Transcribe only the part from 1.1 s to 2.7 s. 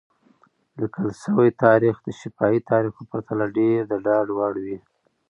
شوی تاریخ د شفاهي